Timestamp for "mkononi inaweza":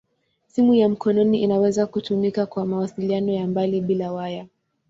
0.89-1.87